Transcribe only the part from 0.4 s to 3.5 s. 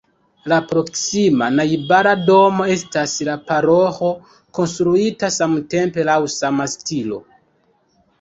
La proksima, najbara domo estas la